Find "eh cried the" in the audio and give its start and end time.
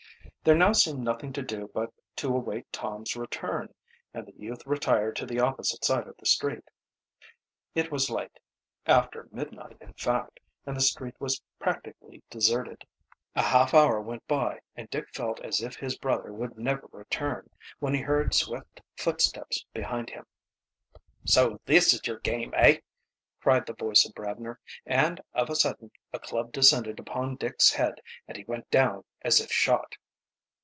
22.57-23.73